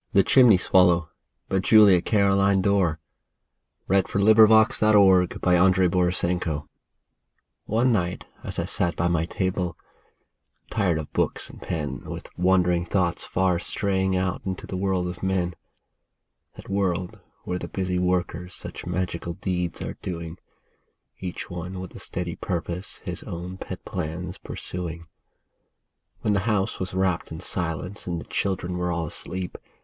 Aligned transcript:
l 0.15 0.23
Love 0.35 0.35
and 0.35 0.61
Hope 0.63 0.71
for 0.71 0.87
me 0.87 1.09
their 1.49 1.59
chalice 1.61 2.01
fill,— 2.09 2.35
Life, 2.35 2.63
turn 2.63 4.13
not 4.17 4.79
thou 4.81 4.97
away! 4.97 5.27
THE 5.27 5.75
CHIMNEY 5.75 6.39
SWALLOW 6.39 6.67
One 7.67 7.91
night 7.91 8.25
as 8.43 8.57
I 8.57 8.65
sat 8.65 8.95
by 8.95 9.07
my 9.07 9.27
table, 9.27 9.77
Tired 10.71 10.97
of 10.97 11.13
books 11.13 11.51
and 11.51 11.61
pen, 11.61 11.99
With 12.05 12.35
wandering 12.35 12.83
thoughts 12.83 13.25
far 13.25 13.59
straying 13.59 14.17
Out 14.17 14.41
into 14.43 14.65
the 14.65 14.75
world 14.75 15.07
of 15.07 15.21
men;— 15.21 15.53
That 16.55 16.67
world 16.67 17.21
where 17.43 17.59
the 17.59 17.67
busy 17.67 17.99
workers 17.99 18.55
Such 18.55 18.87
magical 18.87 19.33
deeds 19.33 19.83
are 19.83 19.99
doing, 20.01 20.39
Each 21.19 21.47
one 21.47 21.79
with 21.79 21.93
a 21.93 21.99
steady 21.99 22.35
purpose 22.35 23.01
His 23.05 23.21
own 23.21 23.57
pet 23.59 23.85
plans 23.85 24.39
pursuing; 24.39 25.05
When 26.21 26.33
the 26.33 26.39
house 26.49 26.79
was 26.79 26.95
wrapt 26.95 27.31
in 27.31 27.39
silence, 27.39 28.07
And 28.07 28.19
the 28.19 28.25
children 28.25 28.79
were 28.79 28.91
all 28.91 29.05
asleep. 29.05 29.59